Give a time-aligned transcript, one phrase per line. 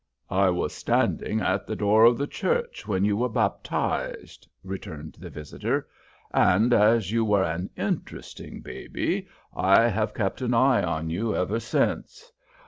[0.31, 5.29] "I was standing at the door of the church when you were baptized," returned the
[5.29, 5.87] visitor,
[6.33, 11.59] "and as you were an interesting baby, I have kept an eye on you ever
[11.59, 12.31] since.